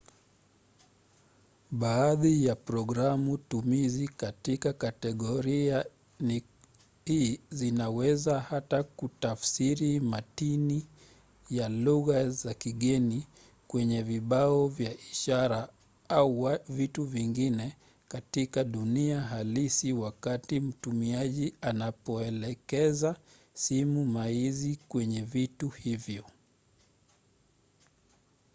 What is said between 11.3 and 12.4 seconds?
ya lugha